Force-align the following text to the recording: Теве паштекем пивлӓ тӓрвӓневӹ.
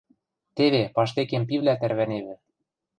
Теве 0.55 0.83
паштекем 0.95 1.43
пивлӓ 1.49 1.75
тӓрвӓневӹ. 1.79 2.35